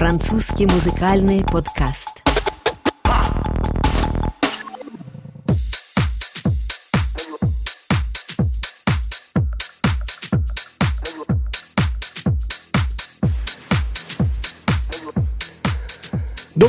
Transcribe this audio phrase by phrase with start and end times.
[0.00, 2.29] Французский музыкальный подкаст.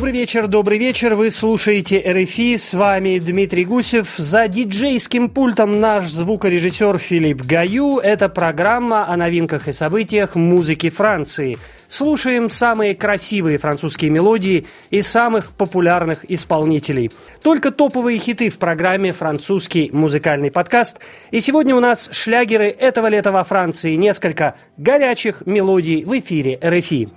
[0.01, 1.13] Добрый вечер, добрый вечер.
[1.13, 2.57] Вы слушаете РФИ.
[2.57, 4.15] С вами Дмитрий Гусев.
[4.17, 7.99] За диджейским пультом наш звукорежиссер Филипп Гаю.
[7.99, 11.59] Это программа о новинках и событиях музыки Франции.
[11.87, 17.11] Слушаем самые красивые французские мелодии и самых популярных исполнителей.
[17.43, 20.97] Только топовые хиты в программе «Французский музыкальный подкаст».
[21.29, 23.93] И сегодня у нас шлягеры этого лета во Франции.
[23.93, 27.09] Несколько горячих мелодий в эфире РФИ.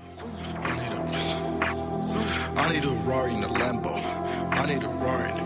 [2.57, 3.95] I need a Rari in the Lambo.
[4.57, 5.44] I need a Rari in the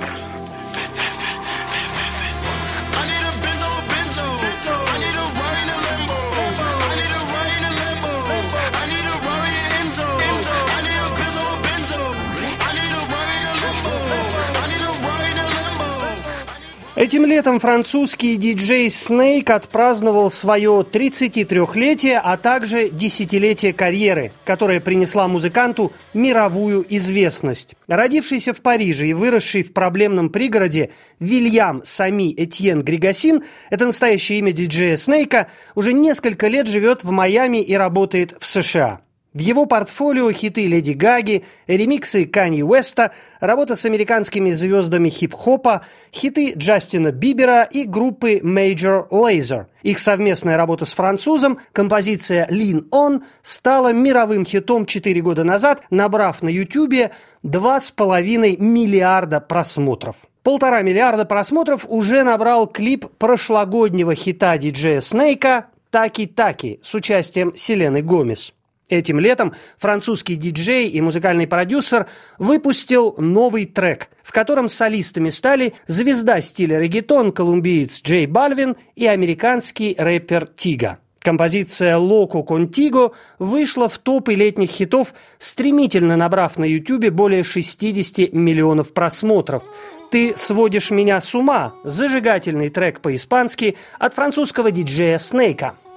[16.98, 25.92] Этим летом французский диджей Snake отпраздновал свое 33-летие, а также десятилетие карьеры, которая принесла музыканту
[26.12, 27.76] мировую известность.
[27.86, 34.50] Родившийся в Париже и выросший в проблемном пригороде Вильям Сами Этьен Григасин, это настоящее имя
[34.50, 39.02] диджея Снейка, уже несколько лет живет в Майами и работает в США.
[39.38, 46.54] В его портфолио хиты Леди Гаги, ремиксы Канье Уэста, работа с американскими звездами хип-хопа, хиты
[46.56, 49.66] Джастина Бибера и группы Major Lazer.
[49.84, 56.42] Их совместная работа с французом, композиция Lean On, стала мировым хитом 4 года назад, набрав
[56.42, 57.12] на YouTube
[57.44, 60.16] 2,5 миллиарда просмотров.
[60.42, 68.52] Полтора миллиарда просмотров уже набрал клип прошлогоднего хита диджея Снейка «Таки-таки» с участием Селены Гомес.
[68.88, 72.06] Этим летом французский диджей и музыкальный продюсер
[72.38, 79.94] выпустил новый трек, в котором солистами стали звезда стиля регетон колумбиец Джей Бальвин и американский
[79.98, 80.98] рэпер Тига.
[81.20, 88.94] Композиция «Локо Контиго» вышла в топы летних хитов, стремительно набрав на Ютубе более 60 миллионов
[88.94, 89.64] просмотров.
[90.10, 95.74] «Ты сводишь меня с ума»– зажигательный трек по-испански от французского диджея Снейка–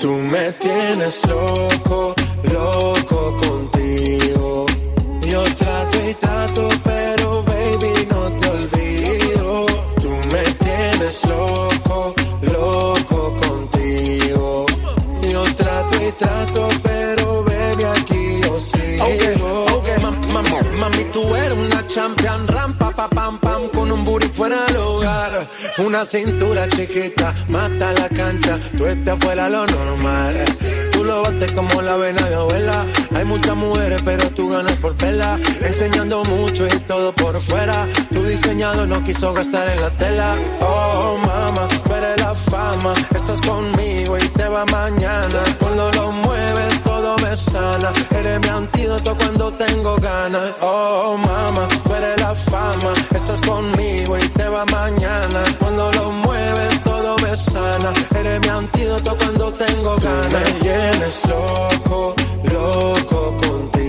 [0.00, 4.64] Tú me tienes loco, loco contigo.
[5.20, 9.66] Yo trato y trato, pero baby no te olvido.
[10.00, 14.64] Tú me tienes loco, loco contigo.
[15.30, 19.04] Yo trato y trato, pero baby aquí yo sigo.
[19.04, 19.34] Okay,
[19.74, 19.98] okay,
[20.32, 22.46] mami, mami, tú eres una champion,
[25.78, 30.36] Una cintura chiquita, mata la cancha, tú estás fuera lo normal.
[30.92, 32.84] Tú lo bates como la vena de abuela.
[33.14, 35.38] Hay muchas mujeres, pero tú ganas por vela.
[35.62, 37.88] Enseñando mucho y todo por fuera.
[38.12, 40.36] Tu diseñado no quiso gastar en la tela.
[40.60, 42.92] Oh, mama, eres la fama.
[43.14, 45.40] Estás conmigo y te va mañana.
[47.30, 47.92] Me sana.
[48.18, 50.50] Eres mi antídoto cuando tengo ganas.
[50.60, 52.92] Oh, mama, tú eres la fama.
[53.14, 55.40] Estás conmigo y te va mañana.
[55.60, 57.92] Cuando lo mueves, todo me sana.
[58.18, 60.32] Eres mi antídoto cuando tengo ganas.
[60.32, 63.79] Me tienes loco, loco contigo.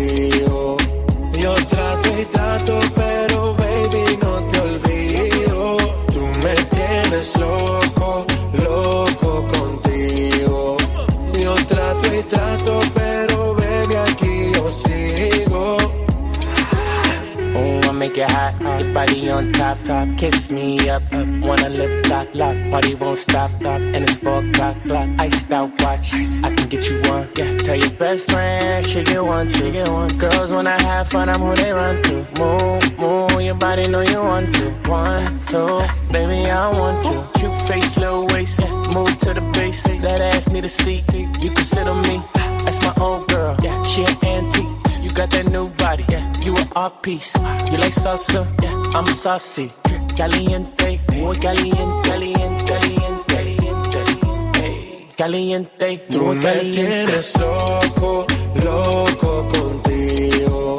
[18.22, 18.54] It hot.
[18.80, 20.08] Your body on top, top.
[20.16, 21.28] Kiss me up, up.
[21.42, 22.56] Wanna lip lock, lock.
[22.70, 23.82] Party won't stop, stop.
[23.82, 25.10] And it's four o'clock, clock.
[25.18, 26.14] Iced out watch.
[26.14, 27.28] I can get you one.
[27.36, 30.10] Yeah, tell your best friend she get one, she get one.
[30.20, 32.16] Girls when I have fun, I'm who they run to.
[32.40, 33.42] Move, move.
[33.42, 34.70] Your body know you want to.
[34.88, 37.24] One, two, baby I want you.
[37.40, 38.62] Cute face, little waist.
[38.94, 39.82] Move to the base.
[39.82, 41.12] That ass need a seat.
[41.12, 42.22] You can sit on me.
[42.66, 43.58] That's my old girl.
[43.64, 44.71] Yeah, she an antique.
[45.12, 46.24] You got that new body, yeah.
[46.40, 47.36] You an art piece.
[47.70, 48.98] You like salsa, yeah.
[48.98, 49.70] I'm saucy.
[50.16, 53.46] Caliente, muy caliente, caliente, caliente,
[53.92, 58.26] caliente, caliente, Tú muy me tienes loco,
[58.64, 60.78] loco contigo.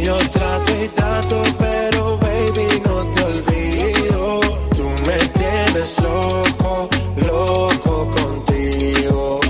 [0.00, 4.40] Yo trato y trato, pero baby no te olvido.
[4.70, 9.40] Tú me tienes loco, loco contigo.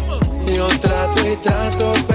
[0.51, 2.14] Yo trato y trato, pero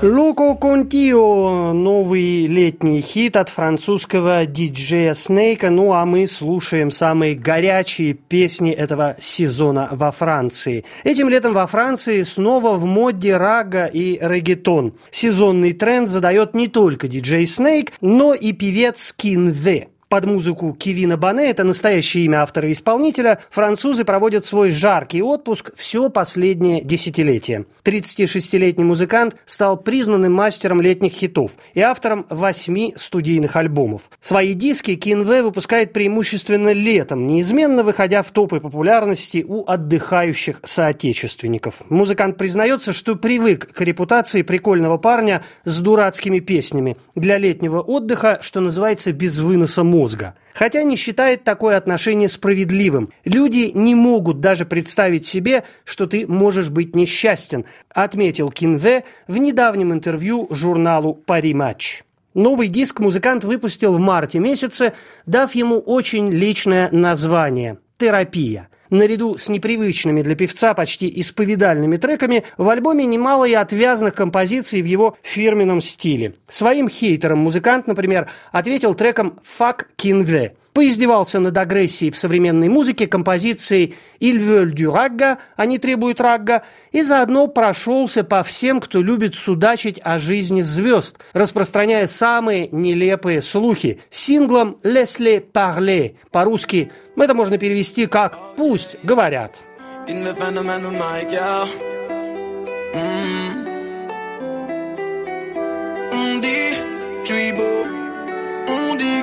[0.00, 5.68] Контио– новый летний хит от французского диджея Снейка.
[5.68, 10.86] Ну а мы слушаем самые горячие песни этого сезона во Франции.
[11.04, 14.94] Этим летом во Франции снова в моде рага и регетон.
[15.10, 19.86] Сезонный тренд задает не только диджей Снейк, но и певец Кин В.
[20.10, 25.70] Под музыку Кивина Бане, это настоящее имя автора и исполнителя, французы проводят свой жаркий отпуск
[25.76, 27.66] все последнее десятилетие.
[27.84, 34.02] 36-летний музыкант стал признанным мастером летних хитов и автором восьми студийных альбомов.
[34.20, 41.82] Свои диски Кинве выпускает преимущественно летом, неизменно выходя в топы популярности у отдыхающих соотечественников.
[41.88, 48.58] Музыкант признается, что привык к репутации прикольного парня с дурацкими песнями для летнего отдыха, что
[48.58, 50.34] называется без выноса мозга мозга.
[50.54, 53.12] Хотя не считает такое отношение справедливым.
[53.24, 59.92] Люди не могут даже представить себе, что ты можешь быть несчастен, отметил Кинве в недавнем
[59.92, 62.02] интервью журналу «Пари Матч».
[62.32, 64.92] Новый диск музыкант выпустил в марте месяце,
[65.26, 68.69] дав ему очень личное название– «Терапия».
[68.90, 74.84] Наряду с непривычными для певца почти исповедальными треками в альбоме немало и отвязных композиций в
[74.84, 76.34] его фирменном стиле.
[76.48, 83.94] Своим хейтерам музыкант, например, ответил треком «Fuck Kinve», поиздевался над агрессией в современной музыке композицией
[84.20, 86.62] «Il veut du ragga», «Они требуют рагга»,
[86.92, 94.00] и заодно прошелся по всем, кто любит судачить о жизни звезд, распространяя самые нелепые слухи.
[94.10, 99.62] Синглом «Laisse-les parler» по-русски это можно перевести как «пусть говорят».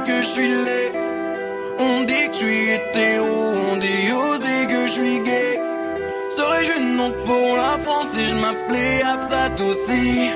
[0.08, 1.07] Que je suis laid,
[2.40, 5.60] je suis hétéro, on dit aussi que je suis gay.
[6.38, 10.30] Serais-je une nom pour la France si je m'appelais Absat aussi?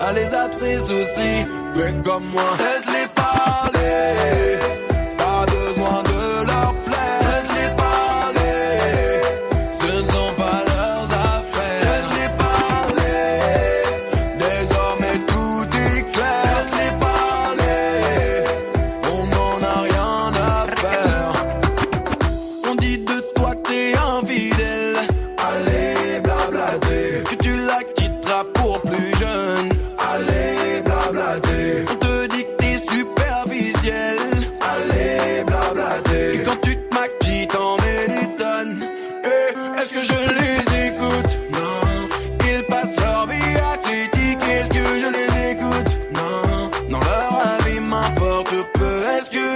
[0.00, 0.24] Allez,
[0.58, 4.55] ses soucis, fais comme moi, laisse-les parler.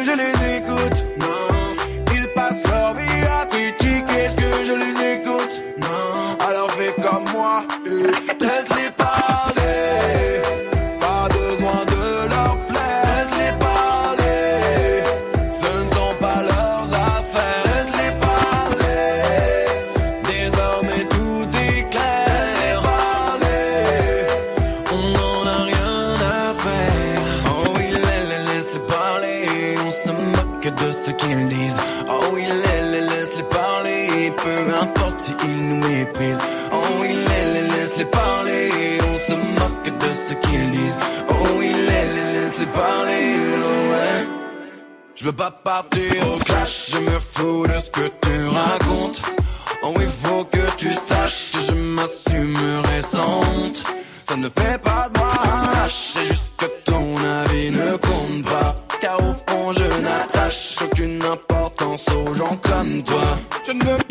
[0.05, 0.80] Je les écoute?
[45.21, 49.21] Je veux pas partir au clash, je me fous de ce que tu racontes.
[49.83, 53.85] Oh, il faut que tu saches que je m'assumerai sans honte.
[54.27, 58.47] Ça ne fait pas de moi un lâche, c'est juste que ton avis ne compte
[58.47, 58.77] pas.
[59.03, 63.39] Car au fond, je n'attache aucune importance aux gens comme toi.
[63.67, 64.05] Je ne veux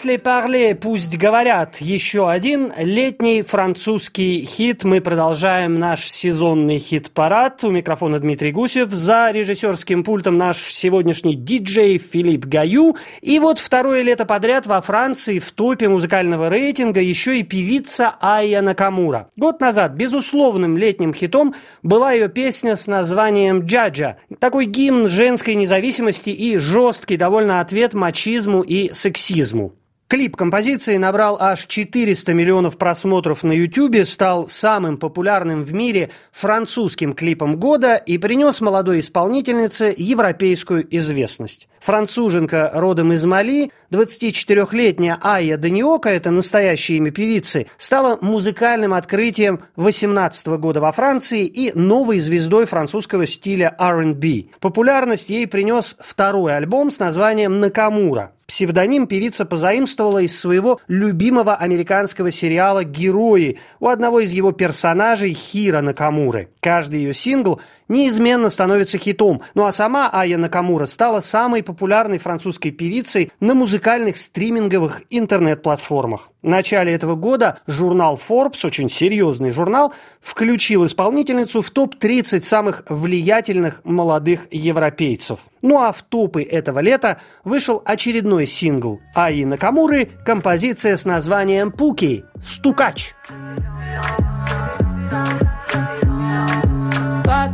[0.00, 4.82] Лесли Парле «Пусть говорят» еще один летний французский хит.
[4.82, 7.62] Мы продолжаем наш сезонный хит-парад.
[7.64, 8.90] У микрофона Дмитрий Гусев.
[8.92, 12.96] За режиссерским пультом наш сегодняшний диджей Филипп Гаю.
[13.20, 18.62] И вот второе лето подряд во Франции в топе музыкального рейтинга еще и певица Айя
[18.62, 19.28] Накамура.
[19.36, 24.16] Год назад безусловным летним хитом была ее песня с названием «Джаджа».
[24.38, 29.74] Такой гимн женской независимости и жесткий довольно ответ мачизму и сексизму.
[30.10, 37.12] Клип композиции набрал аж 400 миллионов просмотров на YouTube, стал самым популярным в мире французским
[37.12, 41.68] клипом года и принес молодой исполнительнице европейскую известность.
[41.80, 50.46] Француженка родом из Мали, 24-летняя Айя Даниока, это настоящее имя певицы, стала музыкальным открытием 18
[50.58, 54.50] года во Франции и новой звездой французского стиля R&B.
[54.60, 58.32] Популярность ей принес второй альбом с названием «Накамура».
[58.50, 65.82] Псевдоним певица позаимствовала из своего любимого американского сериала «Герои» у одного из его персонажей Хира
[65.82, 66.48] Накамуры.
[66.58, 67.60] Каждый ее сингл
[67.90, 74.16] неизменно становится хитом, ну а сама Ая Накамура стала самой популярной французской певицей на музыкальных
[74.16, 76.30] стриминговых интернет-платформах.
[76.40, 79.92] В начале этого года журнал Forbes, очень серьезный журнал,
[80.22, 85.40] включил исполнительницу в топ-30 самых влиятельных молодых европейцев.
[85.60, 92.24] Ну а в топы этого лета вышел очередной сингл Аи Накамуры, композиция с названием «Пуки»
[92.42, 93.14] «Стукач».
[93.28, 94.29] Toi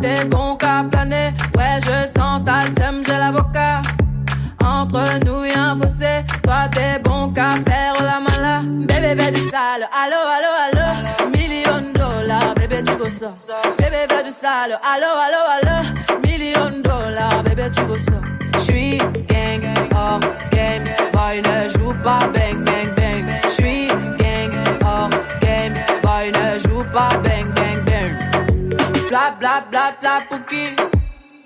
[0.01, 3.83] t'es bon qu'à planer, ouais je sens ta sème, j'ai l'avocat.
[4.65, 8.63] Entre nous y a un fossé, toi t'es bon qu'à faire la mala.
[8.65, 13.33] Bébé fais du sale, allo allo allo, million dollars, bébé tu veux ça.
[13.79, 18.21] Bébé fais du sale, allo allo allo, million dollars, bébé tu veux ça.
[18.59, 23.27] J'suis gang, hors game, boy ne joue pas bang bang bang.
[23.49, 24.53] J'suis gang,
[24.85, 25.11] hors
[25.41, 27.26] game, boy ne joue pas bang.
[29.17, 30.77] Bla bla bla bla pouki.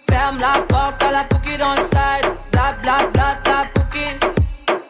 [0.08, 2.26] Ferme la porte à la pouki dans le side.
[2.50, 4.06] Bla bla bla bla pouki.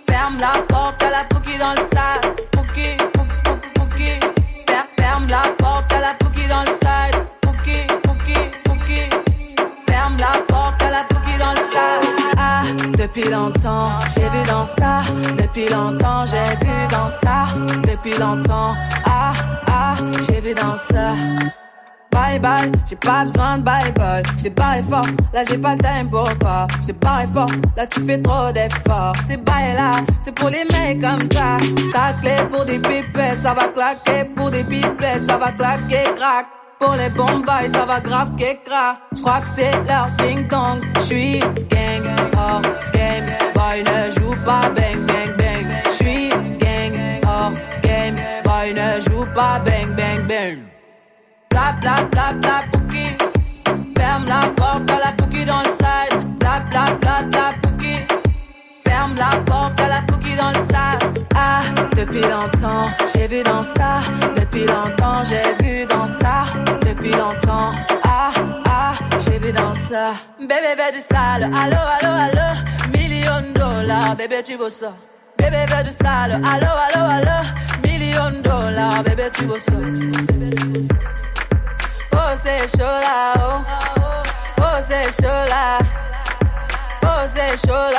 [0.08, 2.36] Ferme la porte à la pouki dans le sas.
[2.52, 4.10] Pouki, pouki, pouki, pouki.
[4.66, 7.16] Fer- Ferme la porte à la pouki dans le side.
[7.42, 9.00] Pouki, pouki, pouki.
[9.86, 12.06] Ferme la porte à la pouki dans le sas.
[12.38, 12.62] Ah,
[12.96, 15.02] depuis longtemps, j'ai vu dans ça.
[15.36, 17.44] Depuis longtemps, j'ai vu dans ça.
[17.86, 19.32] Depuis longtemps, ah,
[19.66, 19.94] ah,
[20.26, 21.12] j'ai vu dans ça.
[22.20, 24.22] Bye bye, j'ai pas besoin de bye bye.
[24.36, 26.66] J't'ai barré fort, là j'ai pas le time pour toi.
[26.82, 29.14] J't'ai barré fort, là tu fais trop d'efforts.
[29.26, 31.56] C'est bye là, c'est pour les mecs comme ça.
[31.94, 34.24] Ta clé pour des pipettes, ça va claquer.
[34.36, 36.46] Pour des pipettes, ça va claquer, crack.
[36.78, 38.98] Pour les bombes, ça va grave qu'écra.
[39.16, 40.80] J'crois que c'est leur ding dong.
[41.00, 42.62] J'suis gang, hors
[42.92, 43.30] game.
[43.54, 45.66] Boy ne joue pas bang bang bang.
[45.90, 48.16] J'suis gang, hors game.
[48.44, 50.69] Boy ne joue pas bang bang bang.
[51.60, 52.62] Bla bla.
[53.96, 56.38] Ferme la porte à la pouki dans le side.
[56.38, 57.52] Bla bla.
[58.84, 61.22] Ferme la porte à la pouki dans le sas.
[61.34, 61.60] Ah,
[61.96, 64.00] depuis longtemps, j'ai vu dans ça.
[64.36, 66.44] Depuis longtemps, j'ai vu dans ça.
[66.86, 67.72] Depuis longtemps,
[68.04, 68.30] ah,
[68.66, 70.14] ah, j'ai vu dans ça.
[70.40, 71.44] Bébé, veut du sale.
[71.44, 72.48] Allo, allo, allo.
[72.92, 74.94] Million dollars, bébé, tu veux ça.
[75.38, 76.40] Bébé, veut du sale.
[76.42, 77.38] Allo, allo, allo.
[77.84, 79.72] Million dollars, bébé, tu veux ça.
[82.32, 83.64] Oh, c'est chaud là, oh.
[84.58, 85.78] Oh, c'est chaud là.
[87.02, 87.96] Oh, c'est chaud oh.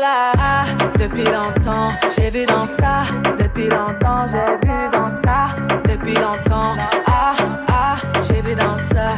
[0.00, 0.32] Là.
[0.36, 0.64] Ah,
[0.98, 3.04] depuis longtemps, j'ai vu dans ça.
[3.38, 5.54] Depuis longtemps, j'ai vu dans ça.
[5.88, 6.74] Depuis longtemps,
[7.06, 7.34] ah,
[7.68, 9.12] ah, j'ai vu dans ça.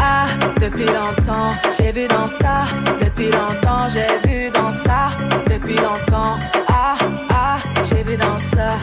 [0.00, 0.28] Ah,
[0.58, 2.64] depuis longtemps, j'ai vu dans ça.
[3.04, 5.10] Depuis longtemps, j'ai vu dans ça.
[5.50, 6.36] Depuis longtemps,
[6.68, 6.94] ah,
[7.28, 8.78] ah, j'ai vu dans ça.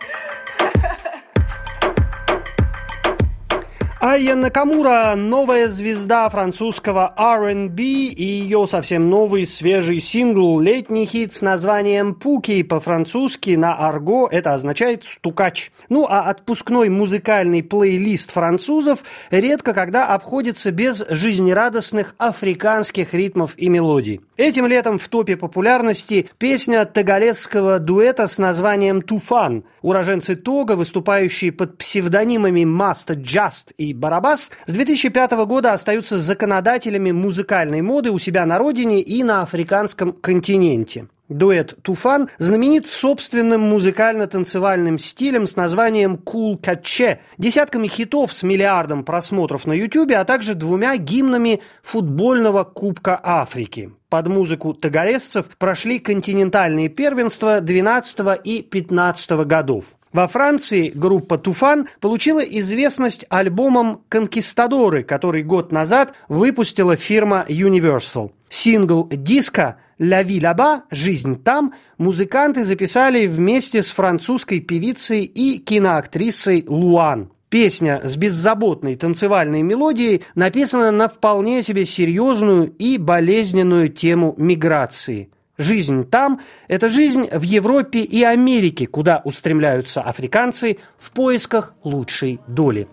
[4.04, 11.40] Айя Накамура– новая звезда французского R&B и ее совсем новый свежий сингл «Летний хит» с
[11.40, 15.70] названием «Пуки» по-французски на арго это означает «стукач».
[15.88, 24.20] Ну а отпускной музыкальный плейлист французов редко когда обходится без жизнерадостных африканских ритмов и мелодий.
[24.36, 29.62] Этим летом в топе популярности песня тоголезского дуэта с названием «Toofan».
[29.80, 37.82] Уроженцы Того, выступающие под псевдонимами Master Just и Барабас, с 2005 года остаются законодателями музыкальной
[37.82, 41.06] моды у себя на родине и на африканском континенте.
[41.32, 49.66] Дуэт «Toofan» знаменит собственным музыкально-танцевальным стилем с названием «Cool Catché», десятками хитов с миллиардом просмотров
[49.66, 53.90] на Ютубе, а также двумя гимнами футбольного Кубка Африки.
[54.10, 59.86] под музыку тоголезцев прошли континентальные первенства 12 и 15 годов.
[60.12, 68.32] Во Франции группа «Туфан» получила известность альбомом «Конкистадоры», который год назад выпустила фирма Universal.
[68.50, 76.66] Сингл диска «Ля ви лаба» «Жизнь там» музыканты записали вместе с французской певицей и киноактрисой
[76.68, 77.30] Луан.
[77.48, 85.30] Песня с беззаботной танцевальной мелодией написана на вполне себе серьезную и болезненную тему миграции.
[85.62, 92.88] Жизнь там– это жизнь в Европе и Америке, куда устремляются африканцы в поисках лучшей доли.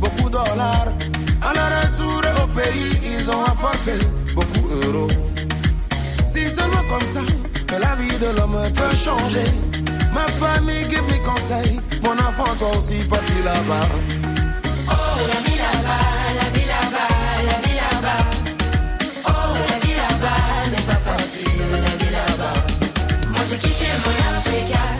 [0.00, 0.88] Beaucoup dollars.
[1.42, 3.92] À leur retour au pays, ils ont apporté
[4.34, 5.29] beaucoup d'euros.
[6.32, 7.22] Si seulement comme ça,
[7.66, 9.50] que la vie de l'homme peut changer.
[10.12, 13.88] Ma famille qui me conseille, mon enfant toi aussi parti là-bas.
[14.88, 14.92] Oh
[15.26, 16.06] la vie là-bas,
[16.40, 18.24] la vie là-bas, la vie là-bas.
[19.26, 22.60] Oh la vie là-bas n'est pas facile, la vie là-bas.
[23.30, 24.99] Moi j'ai quitté mon Afrique.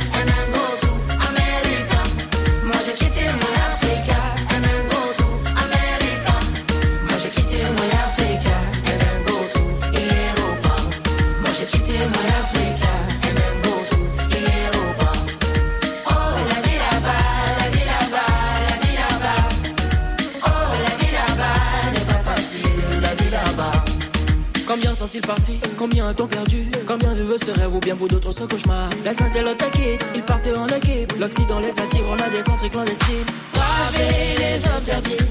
[25.77, 26.71] Combien a-t-on perdu?
[26.87, 30.23] Combien de vivent ce rêve ou bien pour d'autres ce cauchemar La sainte et ils
[30.23, 31.13] partent en équipe.
[31.19, 33.27] L'Occident les attire, on a des centres clandestines.
[33.53, 35.25] Braver les interdits.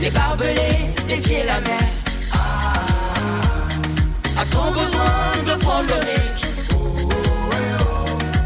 [0.00, 1.88] Les barbelés, défier la mer.
[4.38, 6.46] A-t-on besoin de prendre le risque?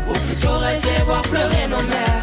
[0.09, 2.18] Ou plutôt rester voir pleurer nos mères?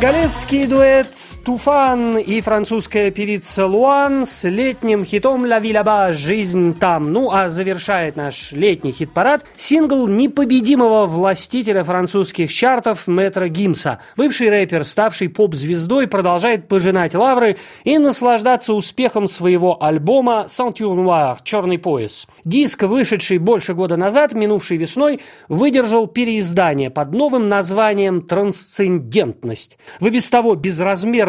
[0.00, 1.17] Galeski Duet
[1.48, 6.12] Туфан и французская певица Луан с летним хитом «Ла Виляба.
[6.12, 7.10] Жизнь там».
[7.10, 14.00] Ну, а завершает наш летний хит-парад сингл непобедимого властителя французских чартов Мэтра Гимса.
[14.14, 21.78] Бывший рэпер, ставший поп-звездой, продолжает пожинать лавры и наслаждаться успехом своего альбома «Сантюр Нуар» «Черный
[21.78, 22.26] пояс».
[22.44, 29.78] Диск, вышедший больше года назад, минувшей весной, выдержал переиздание под новым названием «Трансцендентность».
[29.98, 30.54] В и без того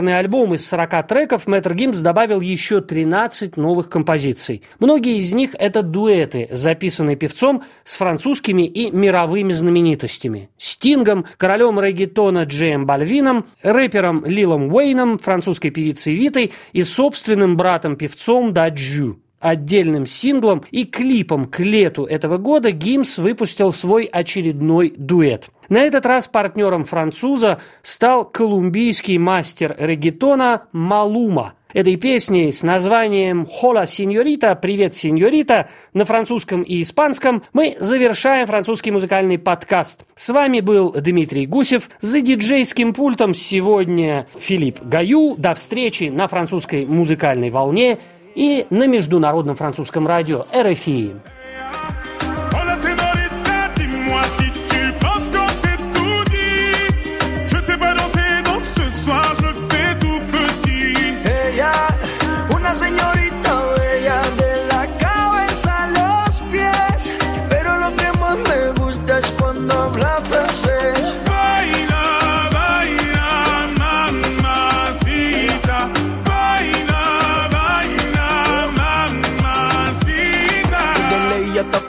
[0.10, 4.64] безразмерный альбом из 40 треков Мэтр Гимс добавил еще 13 новых композиций.
[4.80, 10.50] Многие из них это дуэты, записанные певцом с французскими и мировыми знаменитостями.
[10.58, 19.20] Стингом, королем регетона Джеем Бальвином, рэпером Лилом Уэйном, французской певицей Витой и собственным братом-певцом Даджу.
[19.40, 25.50] Отдельным синглом и клипом к лету этого года Гимс выпустил свой очередной дуэт.
[25.70, 31.54] На этот раз партнером француза стал колумбийский мастер регетона Малума.
[31.72, 38.90] Этой песней с названием «Хола сеньорита», «Привет, сеньорита» на французском и испанском мы завершаем французский
[38.90, 40.06] музыкальный подкаст.
[40.16, 41.92] С вами был Дмитрий Гусев.
[42.02, 45.36] За диджейским пультом сегодня Филипп Гаю.
[45.38, 48.00] До встречи на французской музыкальной волне
[48.36, 51.16] и на международном французском радио РФИ.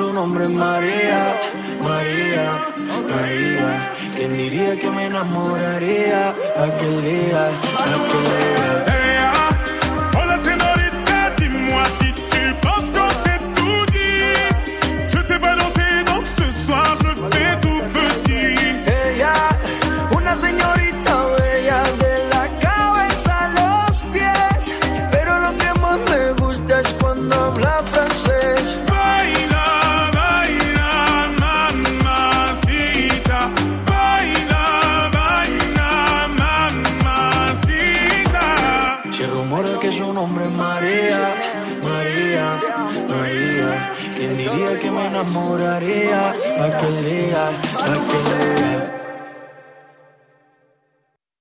[0.00, 1.20] su nombre es María,
[1.82, 2.46] María,
[3.12, 3.90] María.
[4.16, 6.30] ¿Quién diría que me enamoraría
[6.66, 7.42] aquel día,
[7.84, 8.19] aquel